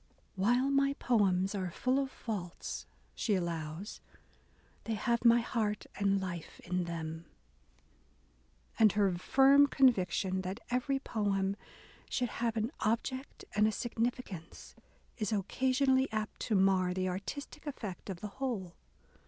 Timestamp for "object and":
12.79-13.67